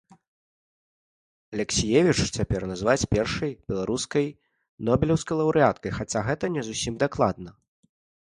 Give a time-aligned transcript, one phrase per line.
[1.57, 4.25] Алексіевіч цяпер называюць першай беларускай
[4.89, 7.49] нобелеўскай лаўрэаткай, хаця, гэта не зусім дакладна.